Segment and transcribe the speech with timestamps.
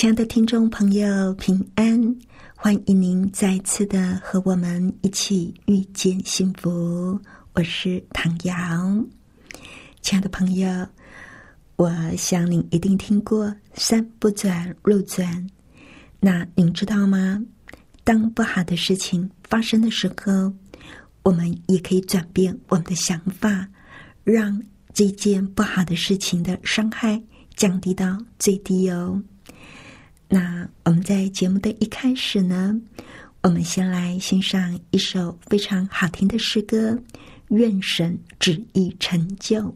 [0.00, 2.16] 亲爱的听众朋友，平安！
[2.56, 7.20] 欢迎您再次的和我们一起遇见幸福。
[7.52, 8.54] 我是唐瑶，
[10.00, 10.86] 亲爱的朋友。
[11.76, 15.46] 我想您一定听过“山不转路转”，
[16.18, 17.38] 那您知道吗？
[18.02, 20.50] 当不好的事情发生的时候，
[21.24, 23.68] 我们也可以转变我们的想法，
[24.24, 24.62] 让
[24.94, 27.22] 这件不好的事情的伤害
[27.54, 29.22] 降低到最低哦。
[30.32, 32.80] 那我们在节目的一开始呢，
[33.42, 36.92] 我们先来欣赏一首非常好听的诗歌，
[37.48, 39.74] 《愿神旨意成就》。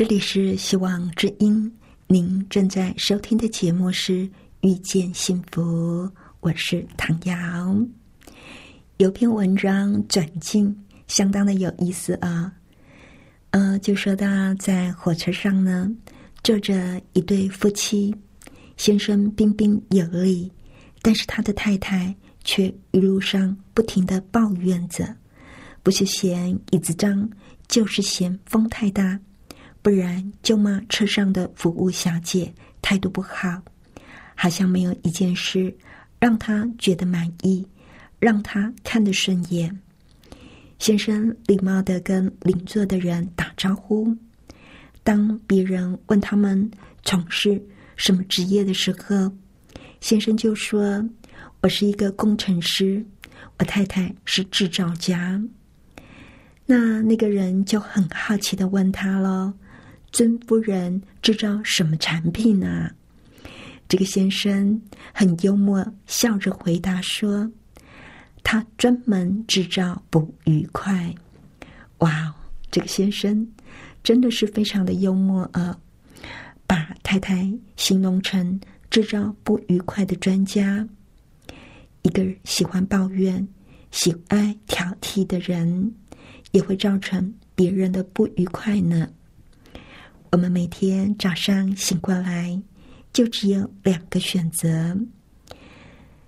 [0.00, 1.70] 这里是希望之音，
[2.06, 4.12] 您正在收听的节目是
[4.62, 5.60] 《遇见幸福》，
[6.40, 7.86] 我是唐瑶。
[8.96, 10.74] 有篇文章转进，
[11.06, 12.50] 相当的有意思啊。
[13.50, 15.94] 呃，就说到在火车上呢，
[16.42, 18.16] 坐着一对夫妻，
[18.78, 20.50] 先生彬彬有礼，
[21.02, 25.14] 但是他的太太却一路上不停的抱怨着，
[25.82, 27.28] 不是嫌椅子脏，
[27.68, 29.20] 就是嫌风太大。
[29.82, 33.62] 不然就骂车上的服务小姐态度不好，
[34.34, 35.74] 好像没有一件事
[36.18, 37.66] 让他觉得满意，
[38.18, 39.76] 让他看得顺眼。
[40.78, 44.14] 先生礼貌的跟邻座的人打招呼。
[45.02, 46.70] 当别人问他们
[47.02, 47.60] 从事
[47.96, 49.32] 什么职业的时候，
[50.00, 51.02] 先生就说
[51.62, 53.04] ：“我是一个工程师，
[53.58, 55.42] 我太太是制造家。”
[56.66, 59.52] 那那个人就很好奇的问他喽。
[60.12, 62.90] 尊夫人制造什么产品呢？
[63.88, 64.80] 这个先生
[65.12, 67.50] 很幽默，笑着回答说
[68.44, 71.14] ：“他专门制造不愉快。”
[71.98, 72.34] 哇，
[72.70, 73.46] 这个先生
[74.02, 75.78] 真的是非常的幽默啊！
[76.66, 78.60] 把太太形容成
[78.90, 80.86] 制造不愉快的专家，
[82.02, 83.46] 一个喜欢抱怨、
[83.90, 85.92] 喜爱挑剔的人，
[86.52, 89.08] 也会造成别人的不愉快呢。
[90.32, 92.56] 我们每天早上醒过来，
[93.12, 94.96] 就只有两个选择：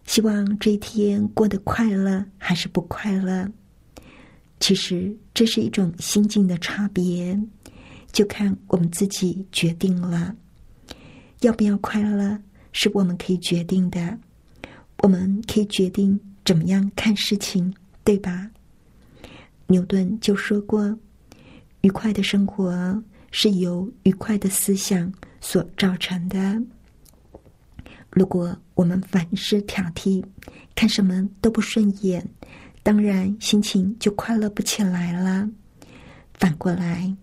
[0.05, 3.49] 希望这一天过得快乐还是不快乐。
[4.59, 7.39] 其实这是一种心境的差别，
[8.11, 10.35] 就看我们自己决定了。
[11.43, 12.37] 要不要快乐，
[12.73, 14.19] 是我们可以决定的。
[14.99, 17.73] 我们可以决定怎么样看事情，
[18.03, 18.51] 对吧？
[19.69, 20.99] 牛顿就说过
[21.83, 23.01] ：“愉快的生活。”
[23.33, 26.63] 是由愉快的思想所造成的。
[28.11, 30.23] 如果我们凡事挑剔，
[30.75, 32.25] 看什么都不顺眼，
[32.83, 35.49] 当然心情就快乐不起来了。
[36.35, 37.17] 反过来，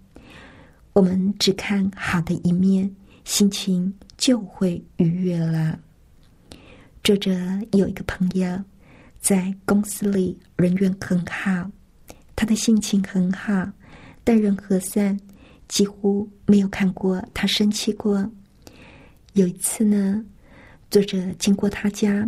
[0.94, 5.80] 我们只看好的一面，心情就会愉悦了。
[7.04, 7.32] 作者
[7.74, 8.64] 有一个朋友
[9.20, 11.70] 在公司里人缘很好，
[12.36, 13.70] 他的心情很好，
[14.24, 15.20] 待人和善。
[15.70, 18.30] 几乎没有看过他生气过。
[19.34, 20.26] 有一次呢，
[20.92, 22.28] 作者经过他家，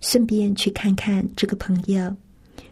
[0.00, 2.14] 顺便去看看这个朋友，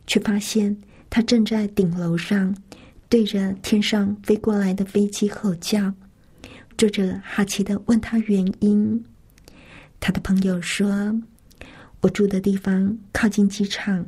[0.07, 0.77] 却发现
[1.11, 2.55] 他正在顶楼上
[3.09, 5.93] 对着天上飞过来的飞机吼叫。
[6.77, 9.05] 作者好奇的问他原因，
[10.01, 11.19] 他的朋友说
[12.03, 14.05] ：“我住的地方靠近机场，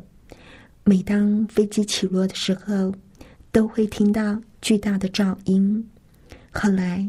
[0.85, 2.93] 每当飞机起落的时候，
[3.51, 5.89] 都会听到。”巨大的噪音。
[6.51, 7.07] 后来，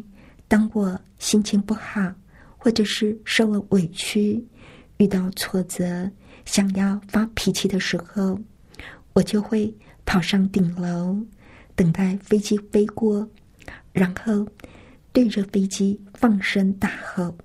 [0.47, 2.13] 当我心情不好，
[2.57, 4.45] 或者是受了委屈、
[4.97, 6.09] 遇到挫折、
[6.45, 8.39] 想要发脾气的时候，
[9.13, 9.73] 我就会
[10.05, 11.17] 跑上顶楼，
[11.75, 13.27] 等待飞机飞过，
[13.91, 14.47] 然后
[15.11, 17.35] 对着飞机放声大吼。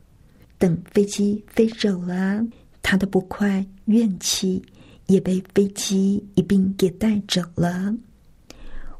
[0.58, 2.40] 等飞机飞走了，
[2.82, 4.62] 他的不快、怨气
[5.06, 7.92] 也被飞机一并给带走了。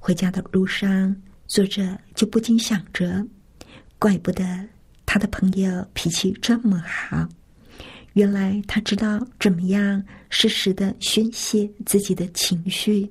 [0.05, 1.15] 回家的路上，
[1.47, 3.25] 作者就不禁想着：
[4.01, 4.45] 怪不得
[5.07, 7.29] 他的朋友脾气这么好，
[8.15, 13.09] 原来他知道怎么样适时的宣泄自己的情绪。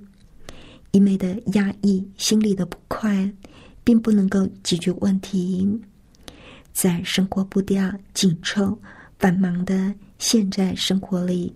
[0.92, 3.32] 一味的压抑心里的不快，
[3.86, 5.66] 并不能够解决问题。
[6.74, 8.78] 在生活步调紧凑、
[9.18, 11.56] 繁忙的现在生活里，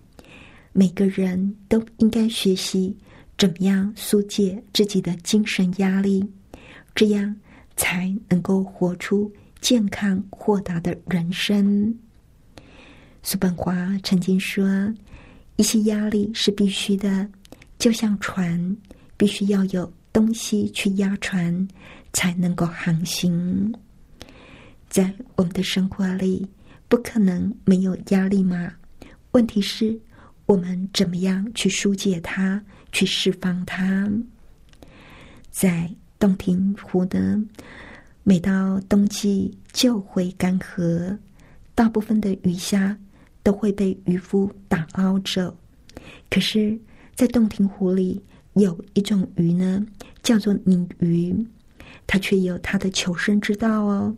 [0.71, 2.95] 每个人都应该学习。
[3.37, 6.25] 怎么样疏解自己的精神压力，
[6.93, 7.35] 这样
[7.75, 11.93] 才能够活出健康豁达的人生？
[13.23, 14.93] 叔本华曾经说
[15.57, 17.27] ：“一些压力是必须的，
[17.77, 18.77] 就像船
[19.17, 21.67] 必须要有东西去压船，
[22.13, 23.73] 才能够航行。”
[24.87, 26.47] 在我们的生活里，
[26.87, 28.71] 不可能没有压力嘛？
[29.31, 29.99] 问题是，
[30.45, 32.63] 我们怎么样去疏解它？
[32.95, 34.09] 去释放它。
[35.51, 37.43] 在洞庭湖呢，
[38.23, 41.17] 每到冬季就会干涸，
[41.75, 42.97] 大部分的鱼虾
[43.43, 45.53] 都会被渔夫打捞走。
[46.29, 46.79] 可是，
[47.15, 48.23] 在洞庭湖里
[48.53, 49.85] 有一种鱼呢，
[50.23, 51.35] 叫做泥鱼，
[52.07, 54.15] 它却有它的求生之道哦。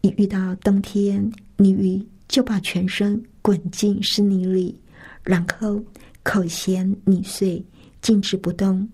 [0.00, 4.74] 一遇到冬天，泥鱼就把全身滚进湿泥里，
[5.22, 5.84] 然后。
[6.22, 7.64] 口衔泥碎，
[8.00, 8.88] 静止不动。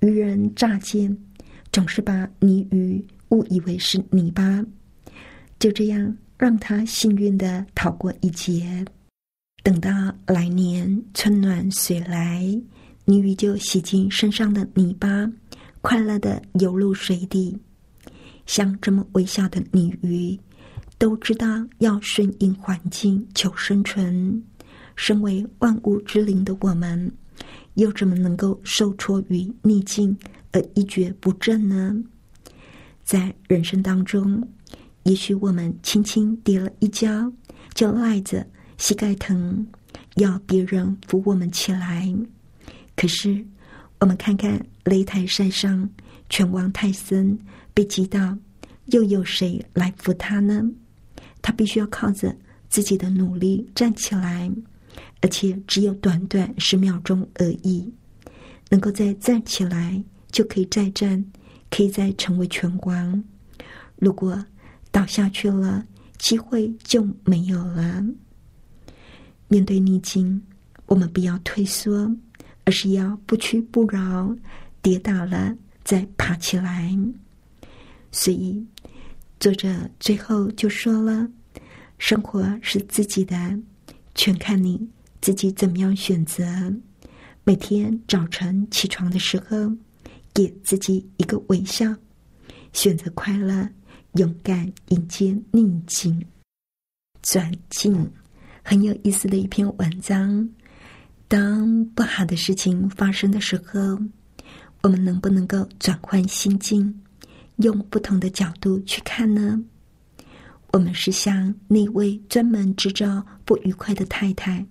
[0.00, 1.16] 渔人乍见，
[1.70, 4.64] 总是把泥鱼误以为是泥巴，
[5.58, 8.84] 就这样让他幸运的逃过一劫。
[9.62, 9.90] 等到
[10.26, 12.42] 来年春暖水来，
[13.04, 15.30] 泥鱼就洗净身上的泥巴，
[15.80, 17.56] 快乐的游入水底。
[18.44, 20.36] 像这么微小的泥鱼，
[20.98, 24.42] 都知道要顺应环境求生存。
[24.96, 27.10] 身为万物之灵的我们，
[27.74, 30.16] 又怎么能够受挫于逆境？
[30.52, 31.96] 而一蹶不振呢？
[33.02, 34.46] 在人生当中，
[35.04, 37.32] 也许我们轻轻跌了一跤，
[37.74, 38.46] 就赖着
[38.76, 39.66] 膝盖疼，
[40.16, 42.14] 要别人扶我们起来。
[42.94, 43.42] 可是，
[43.98, 45.88] 我们看看擂台赛上，
[46.28, 47.38] 拳王泰森
[47.72, 48.36] 被击倒，
[48.86, 50.62] 又有谁来扶他呢？
[51.40, 52.36] 他必须要靠着
[52.68, 54.52] 自己的努力站起来，
[55.22, 57.90] 而且只有短短十秒钟而已，
[58.68, 60.04] 能够再站起来。
[60.30, 61.22] 就可以再战，
[61.70, 63.22] 可以再成为拳王。
[63.96, 64.42] 如果
[64.90, 65.84] 倒下去了，
[66.16, 68.02] 机会就没有了。
[69.48, 70.42] 面对逆境，
[70.86, 72.10] 我们不要退缩，
[72.64, 74.34] 而是要不屈不挠。
[74.80, 76.98] 跌倒了再爬起来。
[78.10, 78.66] 所以，
[79.38, 79.68] 作者
[80.00, 81.28] 最后就说了
[81.98, 83.36] ：“生活是自己的，
[84.14, 84.88] 全看你
[85.22, 86.44] 自己怎么样选择。
[87.44, 89.74] 每天早晨起床的时候。”
[90.34, 91.94] 给自己一个微笑，
[92.72, 93.68] 选择快乐，
[94.14, 96.24] 勇敢迎接逆境。
[97.20, 98.10] 转境
[98.62, 100.48] 很有意思的一篇文章。
[101.28, 103.98] 当不好的事情发生的时候，
[104.80, 106.98] 我们能不能够转换心境，
[107.56, 109.62] 用不同的角度去看呢？
[110.72, 114.66] 我们是像那位专门制造不愉快的太太，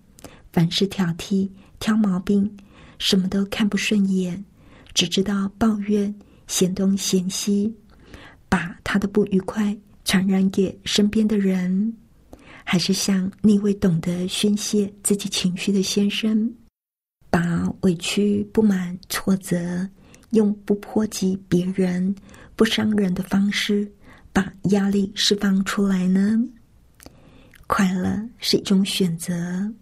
[0.51, 2.50] 凡事挑剔、挑毛病，
[3.00, 4.43] 什么都看不顺眼。
[4.93, 6.13] 只知道抱怨、
[6.48, 7.74] 嫌东嫌西，
[8.50, 11.93] 把他的不愉快传染给身边的人，
[12.65, 16.53] 还是像那位懂得宣泄自己情绪的先生，
[17.29, 19.88] 把委屈、不满、挫折，
[20.31, 22.13] 用不波及别人、
[22.58, 23.89] 不伤人的方式，
[24.34, 26.38] 把压力释放出来呢？
[27.65, 29.74] 快乐是一种选择，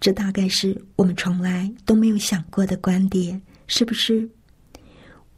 [0.00, 4.28] 这大概是我们从来都没有想过的观点，是不是？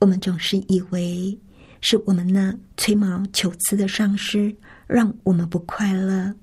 [0.01, 1.39] 我们总是以为
[1.81, 4.53] 是我们那吹毛求疵的上司
[4.87, 6.35] 让我们不快乐，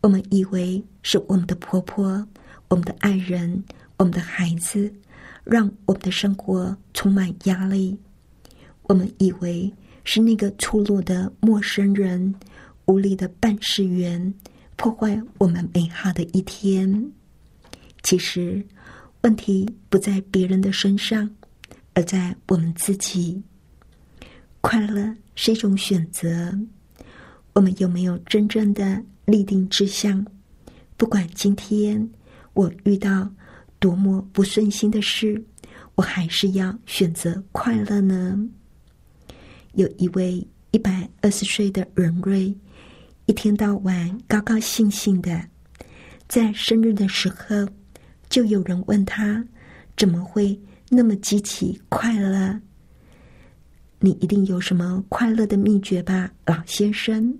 [0.00, 2.26] 我们以为是我们的婆婆、
[2.68, 3.62] 我们的爱人、
[3.96, 4.92] 我们的孩子
[5.44, 7.96] 让我们的生活充满压力，
[8.82, 9.72] 我们以为
[10.02, 12.34] 是那个粗鲁的陌生人、
[12.86, 14.34] 无理的办事员
[14.76, 17.12] 破坏我们美好的一天。
[18.04, 18.64] 其实，
[19.22, 21.28] 问题不在别人的身上。
[21.94, 23.42] 而在我们自己，
[24.60, 26.52] 快乐是一种选择。
[27.54, 30.26] 我们有没有真正的立定志向？
[30.96, 32.10] 不管今天
[32.52, 33.30] 我遇到
[33.78, 35.42] 多么不顺心的事，
[35.94, 38.36] 我还是要选择快乐呢？
[39.74, 42.52] 有一位一百二十岁的仁瑞，
[43.26, 45.48] 一天到晚高高兴兴的，
[46.26, 47.68] 在生日的时候，
[48.28, 49.44] 就有人问他
[49.96, 50.58] 怎么会？
[50.90, 52.60] 那么极其快乐，
[53.98, 57.36] 你一定有什么快乐的秘诀吧，老先生？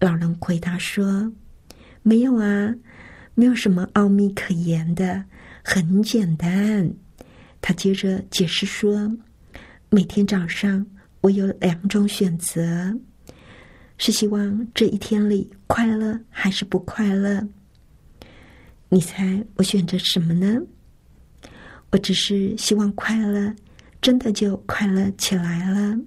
[0.00, 1.32] 老人回答说
[2.02, 2.74] ：“没有啊，
[3.34, 5.24] 没有什么奥秘可言的，
[5.62, 6.92] 很简单。”
[7.62, 9.10] 他接着解释说
[9.88, 10.84] ：“每天早上
[11.20, 12.94] 我有两种选择，
[13.96, 17.46] 是希望这一天里快乐还是不快乐？
[18.90, 20.60] 你猜我选择什么呢？”
[21.90, 23.52] 我只是希望快乐，
[24.00, 25.98] 真的就快乐起来了。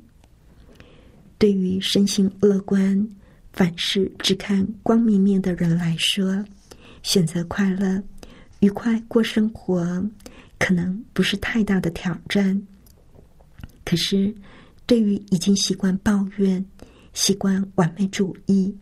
[1.37, 3.05] 对于身心乐观、
[3.51, 6.41] 凡事只看光明面的人来说，
[7.01, 8.01] 选择快乐、
[8.61, 10.01] 愉快过生活，
[10.57, 12.61] 可能不是太大的挑战。
[13.83, 14.33] 可是，
[14.85, 16.65] 对于已经习惯抱怨、
[17.11, 18.73] 习惯完美主义、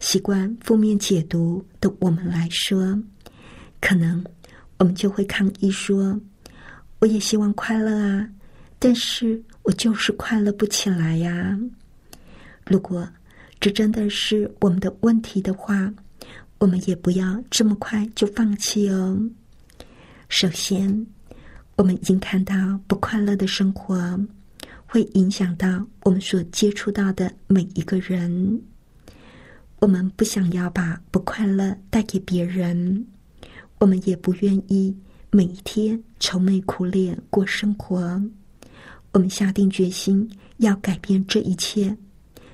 [0.00, 3.02] 习惯负面解读的我们来说，
[3.82, 4.24] 可能
[4.78, 6.18] 我们就会抗议说。
[7.00, 8.28] 我也希望快乐啊，
[8.78, 11.58] 但是我就是快乐不起来呀。
[12.64, 13.06] 如果
[13.58, 15.92] 这真的是我们的问题的话，
[16.58, 19.20] 我们也不要这么快就放弃哦。
[20.28, 21.04] 首先，
[21.74, 22.54] 我们已经看到
[22.86, 24.16] 不快乐的生活
[24.86, 28.62] 会影响到我们所接触到的每一个人。
[29.80, 33.04] 我们不想要把不快乐带给别人，
[33.82, 34.96] 我们也不愿意。
[35.32, 38.22] 每一天愁眉苦脸过生活，
[39.10, 41.96] 我们下定决心要改变这一切，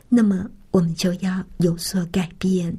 [0.09, 2.75] 那么我们就要有所改变。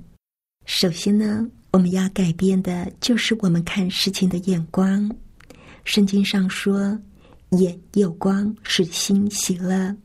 [0.65, 5.15] 首先呢，我们要改变的就是我们看事情的眼光。
[5.83, 6.99] 圣经上说
[7.59, 9.95] ：“眼有光，使心喜乐。”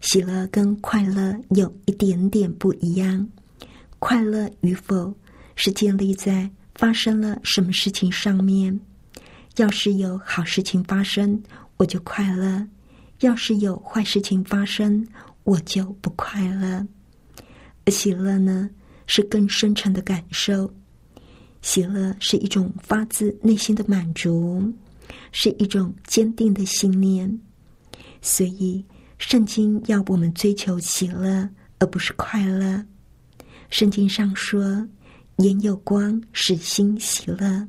[0.00, 3.26] 喜乐跟快乐有一点点不一样。
[3.98, 5.12] 快乐与否
[5.56, 8.78] 是建立在发生了什么事情上面。
[9.56, 11.42] 要是有好事情发生，
[11.76, 12.64] 我就快乐；
[13.20, 15.06] 要是有坏事情发生，
[15.42, 16.86] 我就不快乐。
[17.84, 18.70] 而喜乐呢，
[19.06, 20.72] 是更深沉的感受。
[21.62, 24.72] 喜乐是一种发自内心的满足，
[25.32, 27.40] 是一种坚定的信念。
[28.22, 28.84] 所以。
[29.18, 32.84] 圣经要我们追求喜乐，而不是快乐。
[33.70, 34.86] 圣经上说
[35.36, 37.68] ：“眼有光，使心喜乐。”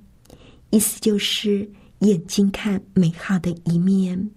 [0.70, 1.70] 意思就是
[2.00, 4.30] 眼睛看美好的一面。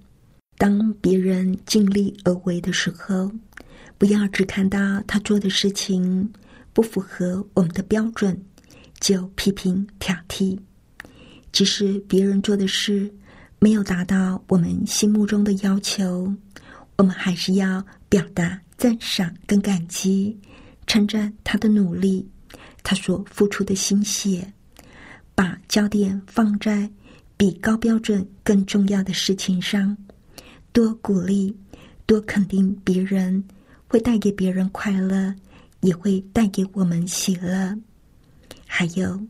[0.56, 3.30] 当别人尽力而为的时候，
[3.98, 6.30] 不要只看到他做的事情
[6.72, 8.40] 不符合我们的标准，
[9.00, 10.58] 就批评挑剔。
[11.50, 13.12] 即使别人做的事
[13.58, 16.32] 没有达到我们心目中的要求。
[16.96, 20.38] 我们还是要表达赞赏跟感激，
[20.86, 22.28] 称赞他的努力，
[22.82, 24.52] 他所付出的心血，
[25.34, 26.90] 把焦点放在
[27.36, 29.96] 比高标准更重要的事情上，
[30.72, 31.56] 多鼓励，
[32.06, 33.42] 多肯定别人，
[33.86, 35.34] 会带给别人快乐，
[35.80, 37.76] 也会带给我们喜乐。
[38.66, 39.20] 还有，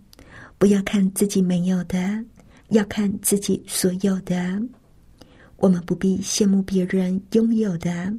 [0.58, 2.24] 不要看自己没有的，
[2.70, 4.60] 要看自己所有的。
[5.56, 8.12] 我们不必羡慕别人拥有的，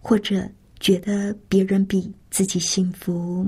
[0.00, 0.48] 或者
[0.80, 3.46] 觉得别人比自己幸福。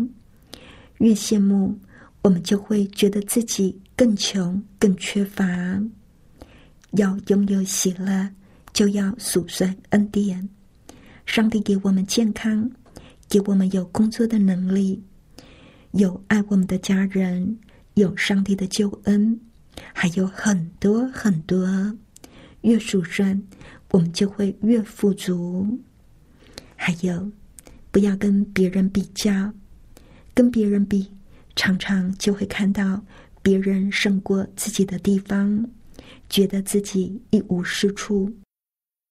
[1.04, 1.78] 越羡慕，
[2.22, 5.44] 我们就会觉得自己更穷、更缺乏。
[6.92, 8.30] 要拥有喜乐，
[8.72, 10.48] 就要数算恩典。
[11.26, 12.70] 上帝给我们健康，
[13.28, 14.98] 给我们有工作的能力，
[15.90, 17.54] 有爱我们的家人，
[17.96, 19.38] 有上帝的救恩，
[19.92, 21.68] 还有很多很多。
[22.62, 23.38] 越数算，
[23.90, 25.78] 我们就会越富足。
[26.76, 27.30] 还有，
[27.90, 29.52] 不要跟别人比较，
[30.34, 31.08] 跟别人比，
[31.54, 33.00] 常常就会看到
[33.40, 35.64] 别人胜过自己的地方，
[36.28, 38.28] 觉得自己一无是处；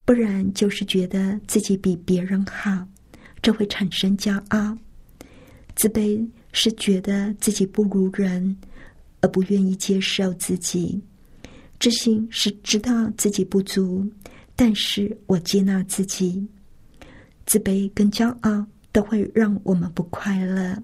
[0.06, 2.86] 不然就是觉得自己比别人好，
[3.42, 4.78] 这会产生骄傲。
[5.76, 8.56] 自卑是觉得自己不如人，
[9.22, 11.02] 而不愿意接受自己。
[11.80, 14.06] 自信是知道自己不足，
[14.56, 16.46] 但是我接纳自己。
[17.46, 20.82] 自卑跟骄傲都会让我们不快乐。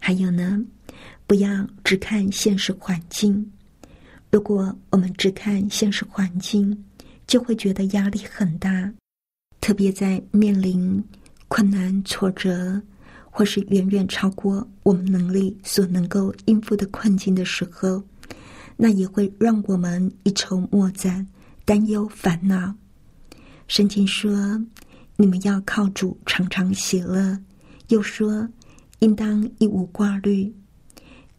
[0.00, 0.60] 还有呢，
[1.26, 3.48] 不要只看现实环境。
[4.32, 6.84] 如果我们只看现实环境，
[7.26, 8.92] 就会觉得压力很大，
[9.60, 11.02] 特别在面临
[11.46, 12.80] 困难、挫折，
[13.24, 18.02] 或是远远超过我们能力所能够应付的困境的时候。
[18.76, 21.26] 那也会让我们一筹莫展、
[21.66, 22.74] 担忧烦恼。
[23.68, 24.58] 圣经说
[25.18, 27.38] ：“你们要靠主常常喜乐。”
[27.88, 28.48] 又说
[29.00, 30.50] ：“应当一无挂虑。”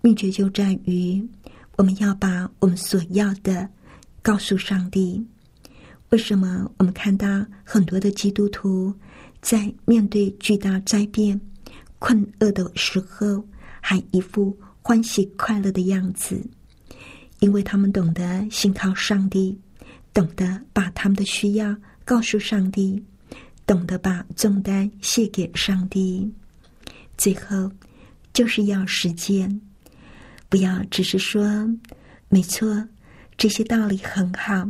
[0.02, 1.26] 秘诀就在于
[1.78, 3.67] 我们要把我们所要的
[4.21, 5.24] 告诉上帝。
[6.10, 8.93] 为什么我们看到很多的基督徒
[9.41, 11.39] 在面对巨大灾变、
[12.00, 13.45] 困厄的时候，
[13.80, 16.41] 还一副欢喜快乐的样子？
[17.39, 19.58] 因为他们懂得信靠上帝，
[20.13, 23.02] 懂得把他们的需要告诉上帝，
[23.65, 26.32] 懂得把重担卸给上帝。
[27.22, 27.72] 最后，
[28.34, 29.62] 就是要实践，
[30.50, 31.70] 不要只是说
[32.30, 32.88] “没错”，
[33.38, 34.68] 这些道理很好，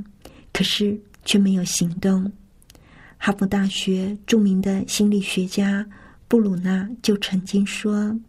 [0.52, 2.30] 可是却没有行动。
[3.18, 5.88] 哈佛大学著名的心理学家
[6.28, 8.20] 布鲁纳就曾经说：“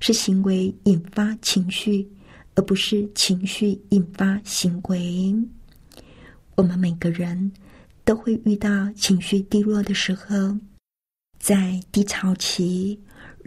[0.00, 2.08] 是行为引发情绪。”
[2.56, 5.36] 而不是情绪引发行为。
[6.54, 7.52] 我们每个人
[8.02, 10.56] 都会遇到情绪低落的时候，
[11.38, 12.98] 在低潮期，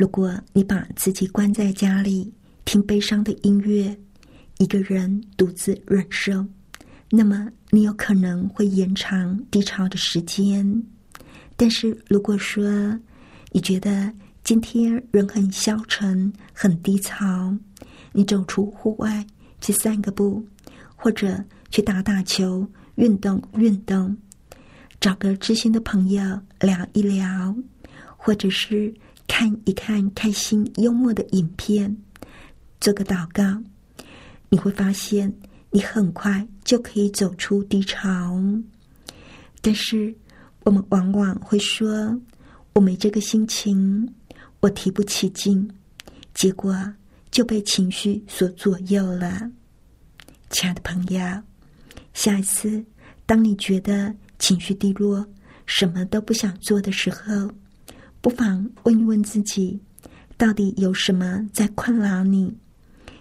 [0.02, 2.34] 如果你把自己关在家里
[2.66, 3.96] 听悲伤的音乐，
[4.58, 6.44] 一个人独自忍受，
[7.12, 10.84] 那么你有可能会延长低潮的时间。
[11.56, 13.00] 但是如果说
[13.52, 14.12] 你觉得
[14.44, 17.56] 今天人很消沉、很低潮，
[18.12, 19.24] 你走出户外
[19.62, 20.44] 去散个步，
[20.96, 24.18] 或者去打打球、运动运动，
[25.00, 26.24] 找个知心的朋友
[26.60, 27.56] 聊一聊，
[28.18, 28.92] 或者是
[29.34, 31.96] 看一看开心幽默的影片，
[32.82, 33.64] 做个祷告，
[34.50, 35.34] 你会发现
[35.70, 38.38] 你很快就可以走出低潮。
[39.62, 40.14] 但是
[40.66, 42.14] 我们往往会说
[42.76, 44.06] ：“我没这个心情，
[44.60, 45.66] 我提不起劲。”
[46.36, 46.76] 结果
[47.32, 49.50] 就被情绪所左右了。
[50.50, 51.20] 亲爱的朋友，
[52.14, 52.84] 下一次
[53.26, 55.26] 当你觉得情绪低落、
[55.66, 57.50] 什么都不想做的时候，
[58.22, 59.80] 不妨问一问自己：
[60.38, 62.56] 到底有什么在困扰你？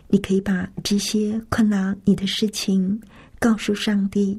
[0.09, 3.01] 你可以把这些困扰你的事情
[3.39, 4.39] 告诉上帝。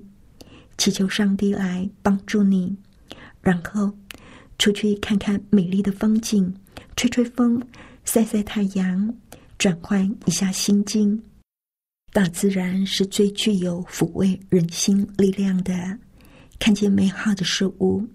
[0.78, 2.76] 祈求上帝来帮助你，
[3.41, 3.91] 然后
[4.58, 6.54] 出去看看美丽的风景，
[6.95, 7.62] 吹吹风，
[8.04, 9.13] 晒晒太阳，
[9.58, 11.21] 转换一下心境。
[12.13, 15.97] 大自然是最具有抚慰人心力量的。
[16.60, 18.06] 看见美好的事物，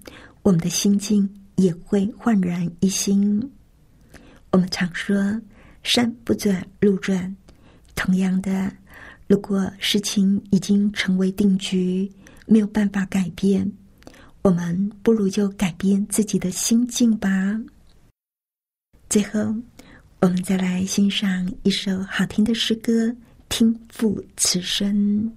[0.42, 3.52] 我们的心境也会焕然一新。
[4.52, 5.40] 我们常说
[5.82, 7.36] “山不转路转”，
[7.94, 8.72] 同样的，
[9.26, 12.10] 如果事情已经成为定局。
[12.48, 13.68] 没有办法改变，
[14.42, 17.28] 我们不如就改变自己的心境吧。
[19.10, 19.52] 最后，
[20.20, 23.12] 我们再来欣赏一首好听的诗歌，
[23.48, 25.28] 听父此生。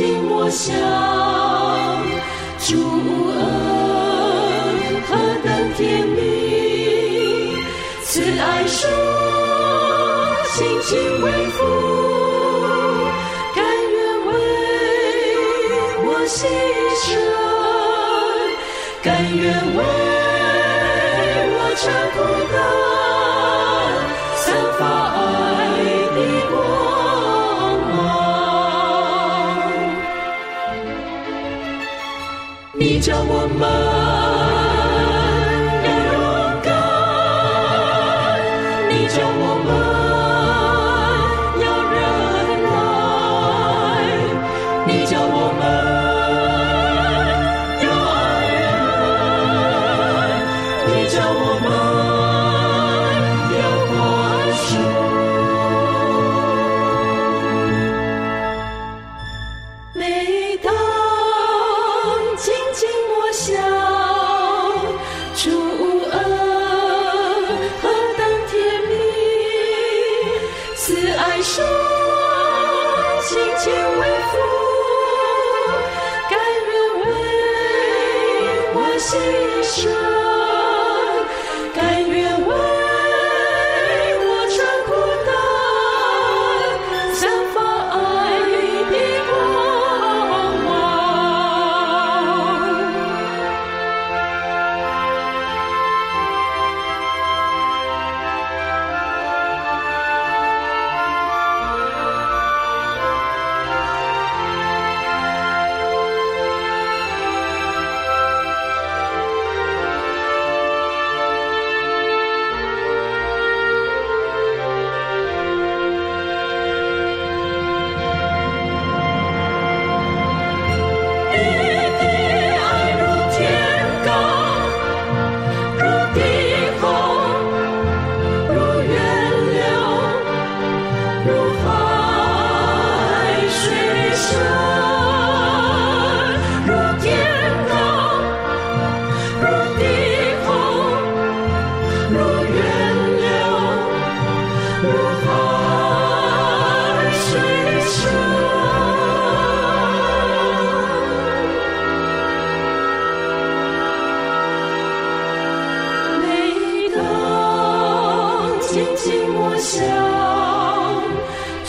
[0.00, 0.72] 心莫想
[2.58, 2.72] 主
[3.36, 3.38] 恩
[5.06, 5.10] 何
[5.44, 7.52] 等甜蜜，
[8.02, 8.88] 慈爱说
[10.54, 11.58] 亲情为父，
[13.54, 14.28] 甘愿为
[16.06, 16.38] 我牺
[17.04, 17.06] 牲，
[19.02, 19.44] 甘愿
[19.76, 19.78] 为
[21.52, 21.84] 我承
[22.14, 22.18] 苦
[22.54, 22.56] 担，
[24.38, 24.80] 散发
[25.12, 25.49] 爱。
[33.00, 33.99] 叫我们。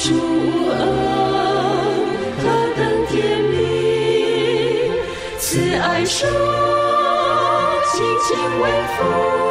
[0.04, 0.08] 主
[0.70, 0.80] 恩
[2.38, 2.44] 何
[2.76, 3.54] 等甜蜜，
[5.38, 6.26] 慈爱手
[7.92, 8.30] 轻轻
[8.62, 8.66] 微
[8.98, 9.51] 风。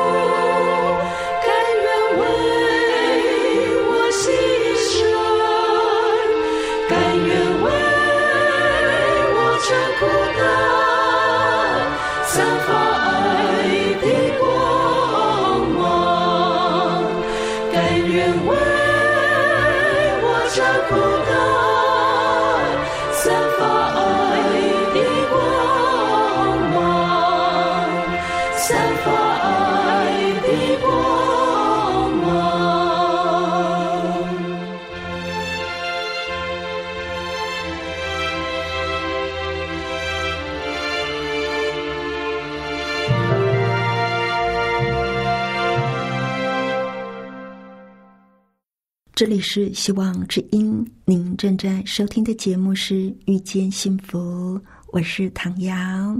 [49.20, 52.94] 这里是希望之音，您正在收听的节目是
[53.26, 54.58] 《遇见幸福》，
[54.92, 56.18] 我是唐瑶。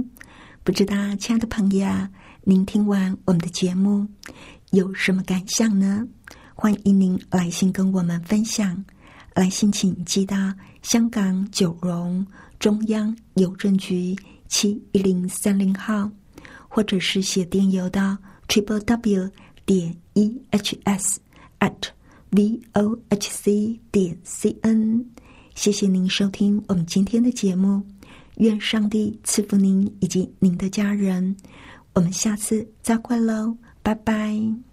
[0.63, 1.89] 不知道，亲爱的朋友，
[2.43, 4.07] 您听完我们的节目
[4.69, 6.07] 有什么感想呢？
[6.53, 8.85] 欢迎您来信跟我们分享。
[9.33, 12.23] 来信请寄到香港九龙
[12.59, 14.15] 中央邮政局
[14.47, 16.07] 七一零三零号，
[16.67, 18.15] 或者是写电邮到
[18.47, 19.27] triple w
[19.65, 21.19] 点 e h s
[21.61, 21.89] at
[22.31, 25.05] v o h c 点 c n。
[25.53, 27.81] 谢谢您收听我们今天的节目，
[28.37, 31.35] 愿上帝赐福您以及您的家人。
[31.93, 34.70] 我们下次再会喽，拜拜。